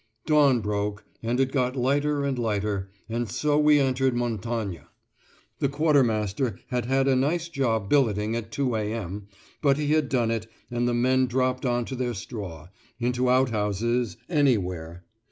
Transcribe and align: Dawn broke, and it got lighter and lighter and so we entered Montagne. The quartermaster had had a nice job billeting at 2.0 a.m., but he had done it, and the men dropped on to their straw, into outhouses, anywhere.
Dawn 0.25 0.61
broke, 0.61 1.05
and 1.21 1.39
it 1.39 1.51
got 1.51 1.75
lighter 1.75 2.25
and 2.25 2.39
lighter 2.39 2.89
and 3.07 3.29
so 3.29 3.59
we 3.59 3.79
entered 3.79 4.15
Montagne. 4.15 4.81
The 5.59 5.69
quartermaster 5.69 6.57
had 6.69 6.85
had 6.85 7.07
a 7.07 7.15
nice 7.15 7.47
job 7.49 7.87
billeting 7.87 8.35
at 8.35 8.49
2.0 8.51 8.79
a.m., 8.83 9.27
but 9.61 9.77
he 9.77 9.89
had 9.89 10.09
done 10.09 10.31
it, 10.31 10.47
and 10.71 10.87
the 10.87 10.95
men 10.95 11.27
dropped 11.27 11.67
on 11.67 11.85
to 11.85 11.95
their 11.95 12.15
straw, 12.15 12.69
into 12.99 13.29
outhouses, 13.29 14.17
anywhere. 14.27 15.03